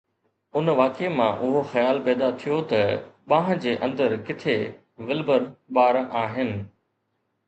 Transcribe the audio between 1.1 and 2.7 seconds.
مان اهو خيال پيدا ٿيو